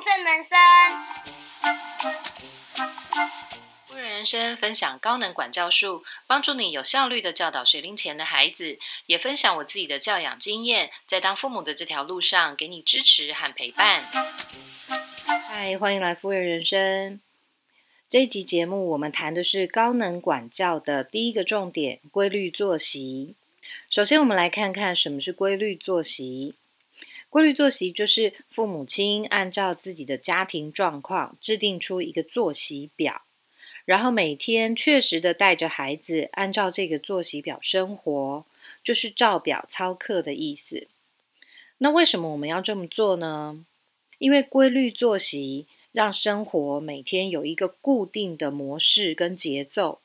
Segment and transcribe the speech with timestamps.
[0.00, 0.58] 丰盛人生。
[3.86, 14.02] 富人人生分享高能管教术，帮助你有效率的教导学龄前的孩子，也分享我自己的教养经验，在当父母的这条路上给你支持和陪伴。
[15.46, 17.20] 嗨，欢迎来富人人生。
[18.08, 23.36] 这一集节目，我们谈的是高能管教的第一个重点——规律作息。
[23.90, 26.54] 首先，我们来看看什么是规律作息。
[27.30, 33.22] 规律作息就是父母亲按照自己的家庭状况制定出一个作息表，
[33.86, 38.44] 然后每天确实的带着孩子按照这个作息表生活，
[38.84, 40.88] 就是照表操课的意思。
[41.78, 43.64] 那为什么我们要这么做呢？
[44.18, 45.66] 因为规律作息。
[45.92, 49.98] 让生活每天有一个固定的模式跟节奏，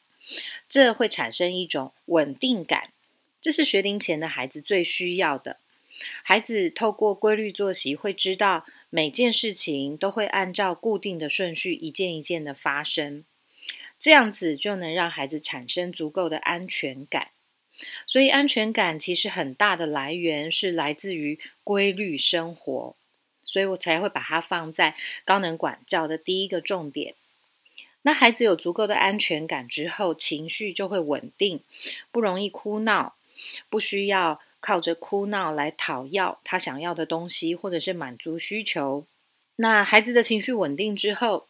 [0.68, 2.92] 这会产生一种稳定感。
[3.40, 5.58] 这是学龄前的孩子最需要的。
[6.24, 13.24] 孩子透过规律作息，会知道每件事情都会按照固定的顺序一件一件的发生，
[13.98, 17.30] 这样子就能让孩子产生足够的安全感。
[18.08, 22.96] 所以，安全感其实很大的来源是来自于规律生活。
[23.48, 27.14] 所以我才会把它放在高能管教的第一个重点。
[28.02, 31.62] 那孩子有足够的安全感之后，情绪就会稳定，
[32.12, 33.16] 不容易哭闹，
[33.70, 39.06] 不需要靠着哭闹来讨要他想要的东西，或者是满足需求。
[39.58, 41.48] 那孩子的情绪稳定之后，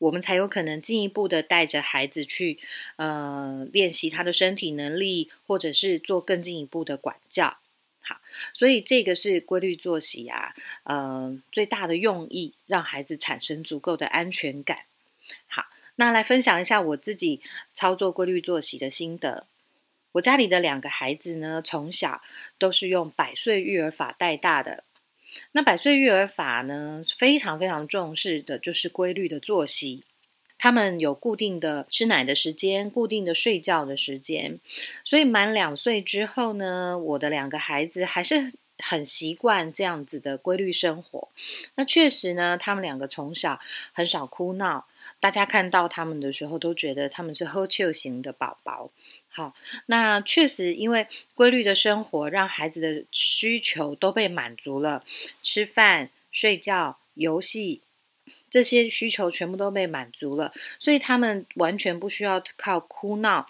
[0.00, 2.58] 我们才有可能进一步的带着孩子去
[2.96, 7.58] 呃练习他的身体能力，或者是做更进一步的管教。
[8.00, 8.20] 好，
[8.52, 14.78] 所以这个是规律作息啊，呃，最大的用意让孩子产生足够的安全感。
[15.46, 17.40] 好，那来分享一下我自己
[17.72, 19.46] 操作规律作息的心得。
[20.18, 22.20] 我家里的两个孩子呢，从小
[22.58, 24.84] 都是用百岁育儿法带大的。
[25.52, 30.02] 那百岁育儿法呢，非常非常重视的就是规律的作息。
[30.58, 34.58] 他们有固定的吃奶的时间，固定的睡觉的时间，
[35.04, 41.28] 所以满两岁之后呢，我的两个孩子还是很习惯这样子的规律生活。
[41.76, 43.60] 那确实呢，他们两个从小
[43.92, 44.86] 很少哭闹，
[45.20, 48.90] 大家看到他们的时候都觉得他们是喝酒型的宝宝。
[49.28, 49.54] 好，
[49.86, 55.04] 那确实因为规律的生活，让孩子的需求都被满足了，
[55.42, 57.82] 吃饭、睡觉、游戏。
[58.50, 63.46] 这些需求全部都被满足了，所以他们完全不需要靠哭闹，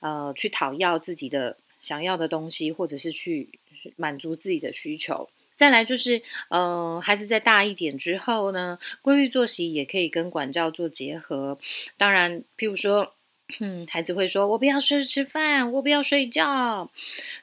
[0.00, 3.57] 呃，去讨要自己的想要的东西，或者是去
[3.96, 5.28] 满足自己的需求。
[5.56, 11.58] 再来就是，嗯，孩子再大一点之后呢，规律作息也可以跟管教做结合。
[11.96, 13.14] 当然，譬如说。
[13.60, 16.90] 嗯，孩子会说：“我不要睡吃饭，我不要睡觉。”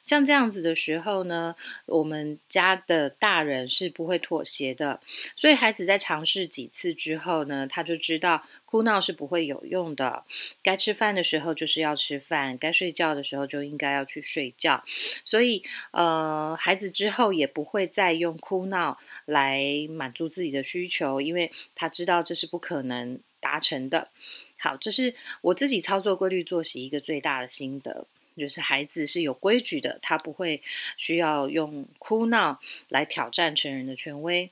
[0.04, 1.56] 像这样子的时候呢，
[1.86, 5.00] 我们家的大人是不会妥协的。
[5.34, 10.22] 所以孩子在尝试几次之后呢，他就知道哭闹是不会有用的。
[10.62, 14.84] 该吃饭的时候就是要吃饭，该睡觉的时候就应该要去睡觉。
[15.24, 24.10] 所以，呃，孩子之后也不会再用哭闹来满足自己的需求，因为他知道这是不可能达成的。
[24.58, 28.06] 好，这是我自己操作规律作息一个最大的心得，
[28.36, 30.62] 就是孩子是有规矩的，他不会
[30.96, 34.50] 需要用哭闹来挑战成人的权威。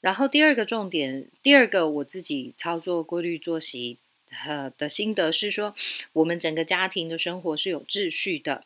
[0.00, 3.98] 然后第二个重点，第二个我自己操作规律作息
[4.46, 5.74] 呃的心得是说，
[6.12, 8.64] 我们整个家庭的生活是有秩序的。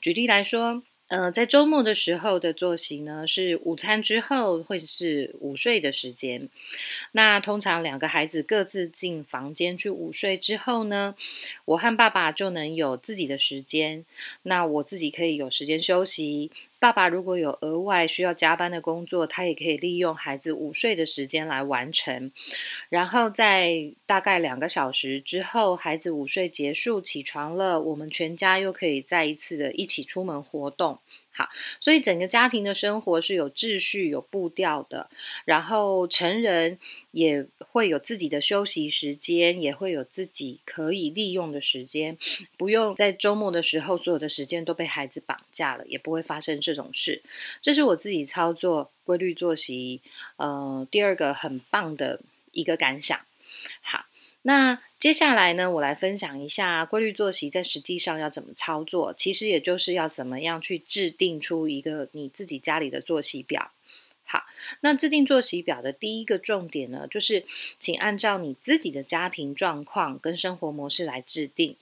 [0.00, 0.82] 举例来说。
[1.08, 6.50] 呃，在周末的时候的作息呢，是午餐之后会是午睡的时间。
[7.12, 11.14] 那通常两个孩子各自进房间去午睡之后呢，
[11.64, 14.04] 我和爸爸就能有自己的时间。
[14.42, 16.50] 那我自己可以有时间休息。
[16.80, 22.30] 爸爸如果有额外需要加班的工作，他也可以利用孩子午睡的时间来完成。
[22.88, 30.98] 然后在大概两个小时之后，孩子午睡结束起床了，我们全家又可以再一次的一起出门活动。
[31.38, 31.48] 好，
[31.78, 35.08] 所以整个家庭的生活是有秩序、有步调的。
[35.44, 36.80] 然后成人
[37.12, 42.18] 也会有自己的休息时间，也会有自己可以利用的时间，
[42.56, 47.22] 不用在周末的时候所有的时间都被孩子绑架了，也不会发生这种事。
[47.62, 50.00] 这是我自己操作规律作息，
[50.38, 52.20] 呃，第二个很棒的
[52.50, 53.16] 一个感想。
[53.80, 54.06] 好。
[54.42, 59.14] 那接下来呢，我来分享一下规律作息在实际上要怎么操作。
[59.14, 63.70] 其实也就是要怎么样去制定出一个你自己家里的作息表。
[64.24, 64.42] 好，
[64.80, 67.44] 那制定作息表的第一个重点呢，就是
[67.78, 71.76] 请按照你自己的家庭状况跟生活模式来制定。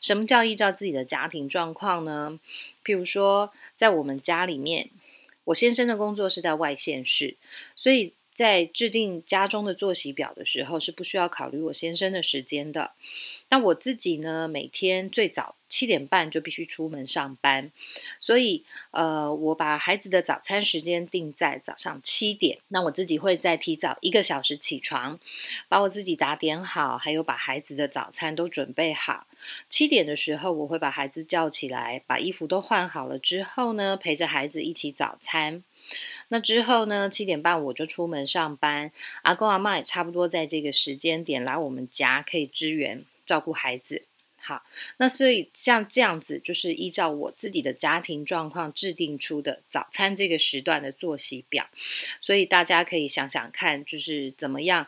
[0.00, 2.40] 什么叫依照自己的家庭状况呢？
[2.84, 4.90] 譬如说，在我们家里面，
[5.44, 7.36] 我先生的工作是在外县市，
[7.76, 8.14] 所以。
[8.38, 12.92] 在制定家中的作息表的时候，是不需要考虑我先生的时间的。
[13.48, 17.72] 那我自己呢，每天最早七点半就必须出门上班，
[18.20, 22.60] 所以呃，我把孩子的早餐时间定在早上七点。
[22.68, 25.18] 那我自己会再提早一个小时起床，
[25.68, 29.26] 把我自己打点好，还有把孩子的早餐都准备好。
[29.68, 35.64] 七点的时候，我会把孩子叫起来，把衣服都换好了之后呢，陪着孩子一起早餐。
[36.28, 38.90] 那之后呢，七点半我就出门上班，
[39.22, 43.04] 阿公阿妈也差不多在这个时间点来我们家，可以支援。
[43.28, 44.06] 照顾孩子，
[44.40, 44.62] 好，
[44.96, 51.68] 那所以像这样子，就是依照我自己的家庭状况制定出的早餐这个时段的作息表，
[52.22, 54.86] 所以大家可以想想看，就是怎么样，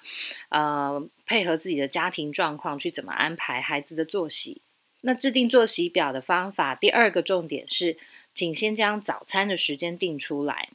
[0.48, 4.62] 呃，配合自己的家庭状况去怎么安排孩子的作息。
[5.02, 7.98] 那制定作息表的方法，第二个重点是，
[8.32, 10.70] 请先将早餐的时间定出来。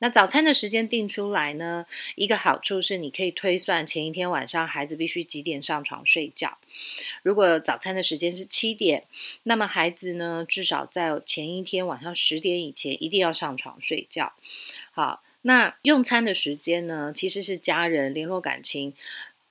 [0.00, 1.86] 那早餐的时间定出来呢？
[2.14, 6.58] 一个好处是你可以推算前一天晚上孩子必须几点上床睡觉。
[7.22, 9.04] 如果早餐的时间是七点，
[9.42, 14.32] 那么孩子呢至少在前一天晚上十点以前一定要上床睡觉。
[14.92, 18.94] 好，那用餐的时间呢，其实是家人联络感情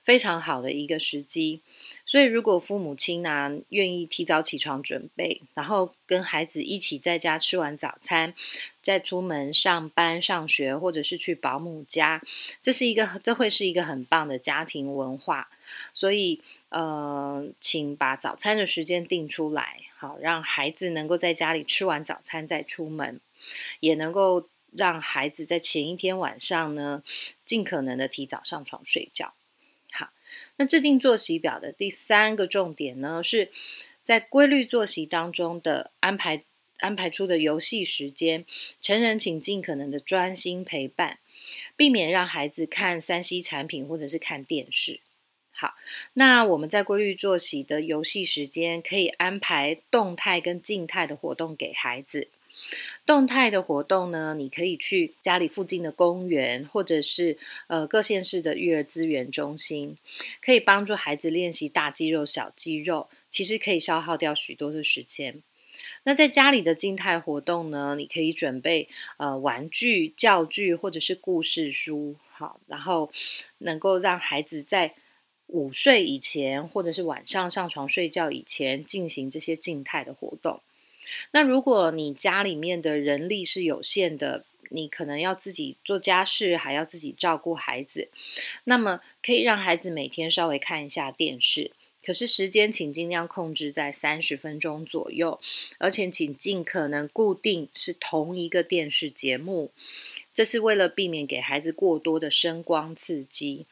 [0.02, 1.60] 非常好的一个时机。
[2.10, 8.34] 所以，如果父母亲呢愿意提早起床准备，然后跟孩子一起在家吃完早餐，
[8.80, 12.22] 再出门上班、上学，或者是去保姆家，
[12.62, 15.50] 这是一个，这会是一个很棒的家庭文化。
[15.92, 16.40] 所以，
[16.70, 23.20] 呃，请把早餐的时间定出来，好让孩子能够在家里吃完早餐再出门，
[23.80, 27.02] 也能够让孩子在前一天晚上呢，
[27.44, 29.34] 尽可能的提早上床睡觉。
[30.56, 33.50] 那制定作息表的第三个重点呢，是
[34.02, 36.42] 在规律作息当中的安排
[36.78, 38.44] 安排出的游戏时间。
[38.80, 41.18] 成人请尽可能的专心陪伴，
[41.76, 45.00] 避免让孩子看三 C 产品或者是看电视。
[45.50, 45.74] 好，
[46.12, 52.28] 那我们在规律作息的游戏时间，可以安排动态跟静态的活动给孩子。
[53.06, 57.38] 动态的活动呢，你可以去家里附近的公园，或者是
[57.68, 59.96] 呃各县市的育儿资源中心，
[60.42, 65.42] 可以帮助孩子练习大肌肉、小肌肉，其实可以消耗掉许多的时间。
[66.04, 73.10] 那在家里的静态活动呢，你可以准备呃玩具、教具或者是故事书，好，然后
[73.58, 74.94] 能够让孩子在
[75.46, 80.60] 午睡以前，或者是晚上上床睡觉以前，进行这些静态的活动。
[81.30, 88.10] 那如果你家里面的人力是有限的，你可能要自己做家事，还要自己照顾孩子，
[88.64, 91.70] 那么可以让孩子每天稍微看一下电视，
[92.04, 95.40] 可是时间请尽量控制在三十分钟左右，
[95.78, 99.70] 而且请尽可能固定是同一个电视节目，
[100.34, 103.64] 这是为了避免给孩子过多的声光刺激。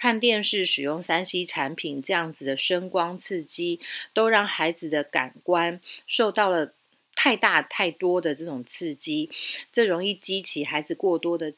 [0.00, 3.78] 看电视、使用三 C 产品这样子的声光刺激，
[4.14, 6.72] 都让孩子的感官受到了
[7.14, 9.28] 太大太多的这种刺激，
[9.70, 11.52] 这容易激起孩子过多的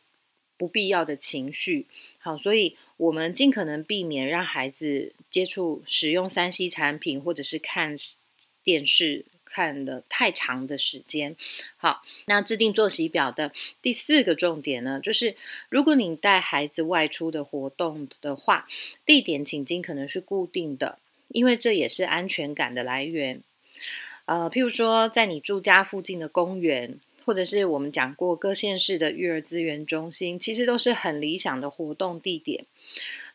[0.57, 1.87] 不必要的情绪。
[2.19, 7.95] 好，所以我们尽可能避免让孩子接触、使用三 C 产品，或者是看
[8.65, 9.25] 电视。
[9.53, 11.37] 看的太长的时间，
[11.77, 15.37] 好，那制定作息表的第四个重点呢，就是
[15.69, 18.67] 如果你带孩子外出的活动的话，
[19.05, 20.99] 地点请尽可能是固定的，
[21.29, 23.43] 因为这也是安全感的来源。
[24.25, 32.65] 呃，譬如说在你住家附近的公园，或者是我们讲过各县市的育儿资源中心，其实都是很理想的活动地点。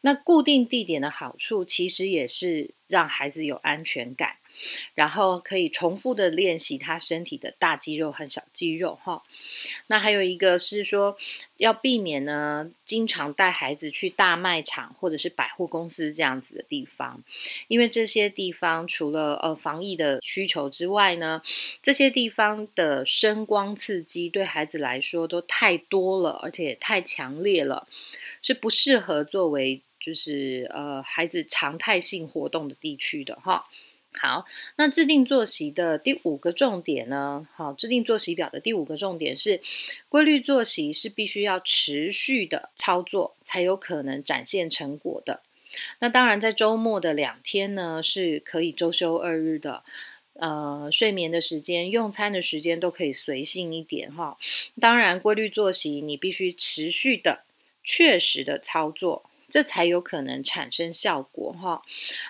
[0.02, 4.38] 那固定地点的好处，其实也是让孩子有安全感。
[4.94, 9.24] 然后可以重复的练习他身体的大肌肉和小肌肉哈。
[9.88, 11.18] 那还有一个是说，
[11.58, 17.24] 要避免呢，经常带孩子去大卖场或者是百货公司这样子的地方，
[17.68, 21.42] 因为这些地方除了呃防疫的需求之外呢，
[21.82, 27.88] 这些地方的声光刺激对孩子来说都太多了，而且太强烈了，
[28.42, 33.68] 是不适合作为就是呃孩子常态性活动的地区的哈。
[34.20, 34.46] 好，
[34.78, 37.48] 那制定作息的第五个重点呢？
[37.56, 39.62] 好，制定作息表的第五个重点是，
[40.10, 45.42] 规律作息是必须要持续的操作才有可能展现成果的。
[46.00, 49.84] 那当然，在周末的两天呢，是可以周休二日的。
[50.40, 54.38] 呃，睡眠的时间、用餐的时间都可以随性一点哈。
[54.80, 57.44] 当然，规律作息你必须持续的、
[57.84, 59.27] 确实的操作。
[59.50, 61.82] 这才有可能产生效果哈。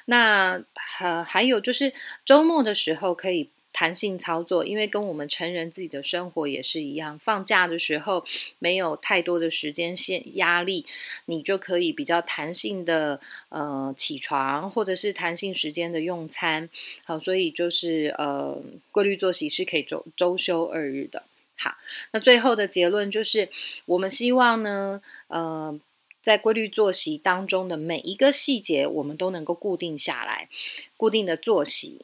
[0.05, 1.93] 那还还有就是
[2.25, 7.19] 周末的时候可以弹性操作，因为跟我们成人自己的生活也是一样。
[7.19, 8.25] 放假的时候
[8.57, 10.83] 没有太多的时间限压力，
[11.25, 16.67] 你就可以比较弹性的呃起床，或者是弹性时间的用餐。
[17.05, 18.59] 好，所以就是呃
[18.91, 21.23] 规律作息是可以周周休二日的。
[21.59, 21.75] 好，
[22.11, 23.49] 那最后的结论就是，
[23.85, 25.79] 我们希望呢，呃，
[26.27, 30.49] 在规律作息当中的每一个细节，我们都能够固定下来，
[30.97, 32.01] 固定的作息。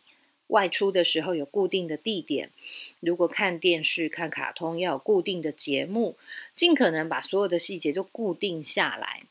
[0.48, 2.50] 外出的时候有固定的地点，
[3.02, 6.16] 如果看电视、看卡通要有固定的节目，
[6.56, 9.24] 尽可能把所有的细节都固定下来。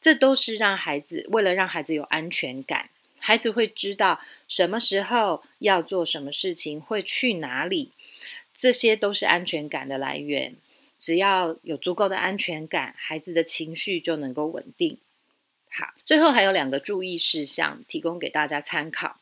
[0.00, 4.18] 这都是让孩子为了让孩子有安全感，孩子会知道
[4.48, 7.92] 什么时候要做什么事情，会去哪里，
[8.52, 10.56] 这些都是安全感的来源。
[11.02, 14.98] 只要有足够的安全感，孩子的情绪就能够稳定。
[15.68, 19.18] 好，最后还有两个注意事项提供给大家参考。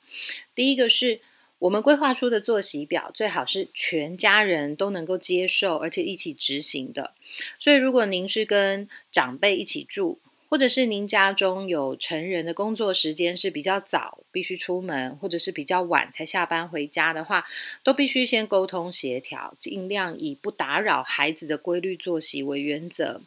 [0.54, 1.20] 第一个是。
[1.60, 7.12] 我们规划出的作息表最好是全家人都能够接受，而且一起执行的。
[7.58, 10.18] 所以，如果您是跟长辈一起住，
[10.50, 17.46] 或者是您家中有成人的工作时间是比较早，必须出门，或者是比较晚才下班回家的话，
[17.84, 23.20] 都必须先沟通协调，尽量以不打扰孩子的规律作息为原则。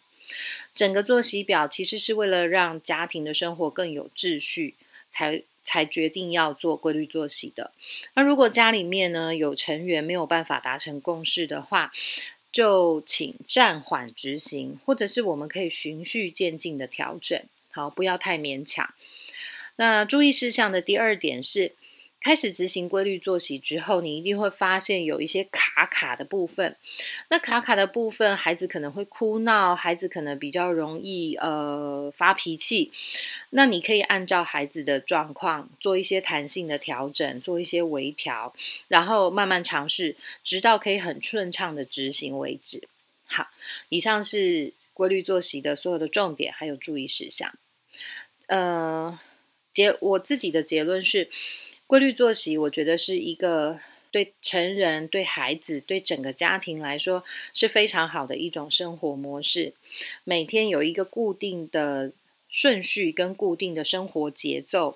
[0.76, 4.76] 整个作息表其实是为了让家庭的生活更有秩序，
[5.10, 5.44] 才。
[5.66, 7.72] 才决定要做规律作息的。
[8.16, 11.94] 那如果家里面呢有成员没有办法达成共识的话，
[12.54, 18.94] 就请暂缓执行，或者是我们可以循序渐进的调整，好，不要太勉强。
[19.76, 21.74] 那注意事项的第二点是。
[22.24, 26.78] 开始执行规律作息之后，你一定会发现有一些卡卡的部分。
[27.30, 32.94] 那卡卡的部分，孩子可能会哭闹，孩子可能比较容易呃发脾气。
[33.50, 38.56] 那你可以按照孩子的状况做一些弹性的调整，做一些微调，
[38.88, 40.16] 然后慢慢尝试，
[40.46, 42.88] 直到可以很顺畅的执行为止。
[43.26, 43.48] 好，
[43.90, 47.54] 以上是规律作息的所有的重点还有注意事项。
[48.48, 49.20] 呃，
[49.74, 51.30] 结我自己的结论是。
[51.86, 53.80] 规律作息，我觉得是一个
[54.12, 57.24] 对成人、对孩子、对整个家庭来说
[57.54, 59.74] 是非常好的一种生活模式。
[60.24, 62.12] 每天有一个固定的
[62.54, 64.96] 顺序跟固定的生活节奏，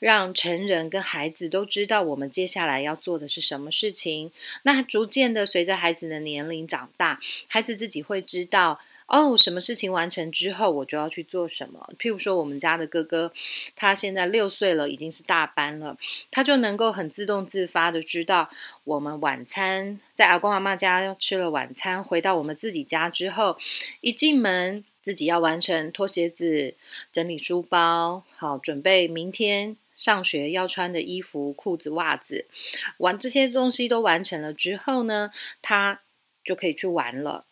[0.00, 4.32] 让成人跟孩子都知道我们接下来要做的是什么事情。
[4.64, 8.80] 那逐渐的，随着孩子的年龄长大，孩子自己会知道。
[9.06, 11.90] 哦，什么事情完成之后，我就要去做什么？
[11.98, 13.30] 譬如说，我们家的哥哥，
[13.76, 15.98] 他现在六岁了，已经是大班了，
[16.30, 18.48] 他就能够很自动自发的知道，
[18.84, 23.58] 我们晚餐在阿公阿妈家吃了晚餐，回到我们自己家之后，
[24.00, 26.74] 一进门自己要完成脱鞋子、
[27.12, 32.46] 整理书包，好准备明天上学要穿的衣服、裤子、袜子，
[32.96, 35.30] 完这些东西都完成了之后呢，
[35.60, 36.00] 他
[36.42, 37.44] 就可以去玩了。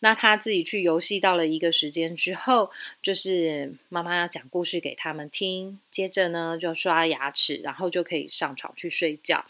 [0.00, 9.46] 那他自己去游戏到了一个时间之后，就是妈妈要讲故事给他们听，接着呢就刷牙齿，然后就可以上床去睡觉。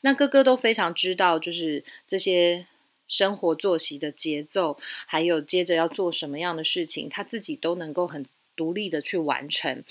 [0.00, 2.66] 那哥哥都非常知道，就是这些
[3.08, 8.24] 生活作息的节奏，还有接着要做什么样的事情，他自己都能够很
[8.54, 9.82] 独立的去完成。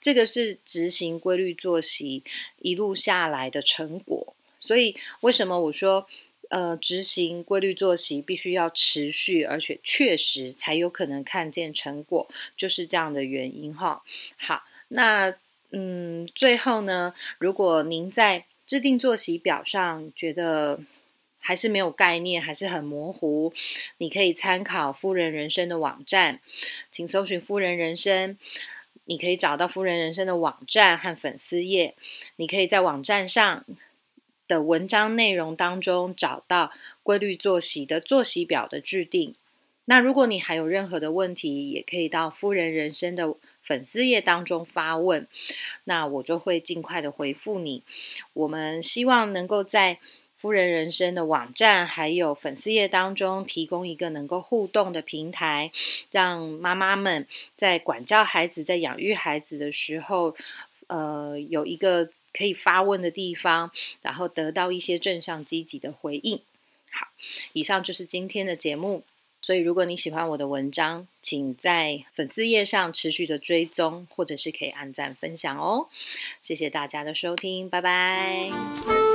[0.00, 2.22] 这个是执行规律作息
[2.58, 4.34] 一路下来的成果。
[4.56, 6.06] 所以为什么我说？
[6.48, 14.04] 呃，执行规律作息必须要持续，而且确实才有可能看见成果，就是这样的原因哈。
[14.36, 15.34] 好，那
[15.72, 20.78] 嗯，最后呢，如果您在制定作息表上觉得
[21.46, 23.52] 还是没有概念，还是很模糊，
[23.98, 26.40] 你可以参考夫人人生的网站，
[26.90, 28.36] 请搜寻夫人人生，
[29.04, 31.94] 你可以找到夫人人生的网站和粉丝页，
[32.36, 33.64] 你可以在网站上。
[34.48, 36.70] 的文章内容当中找到
[37.02, 39.34] 规律作息的作息表的制定。
[39.86, 45.26] 那如果你还有任何的问题，也可以到夫人人生的粉丝页当中发问，
[45.82, 47.82] 那我就会尽快的回复你。
[48.34, 49.98] 我们希望能够在
[50.46, 55.72] 夫人人生的网站还有粉丝页当中提供一个能够互动的平台，
[56.12, 57.26] 让妈妈们
[57.56, 60.36] 在管教孩子、在养育孩子的时候，
[60.86, 62.10] 呃，有一个。
[62.38, 63.70] 可以发问的地方，
[64.02, 66.38] 然后得到一些正向积极的回应。
[66.90, 67.08] 好，
[67.54, 69.04] 以上就是今天的节目。
[69.40, 75.88] 所以，如果你喜欢我的文章，请在粉丝页上持续的追踪，或者是可以按赞分享哦。
[76.42, 79.05] 谢谢大家的收听，拜拜。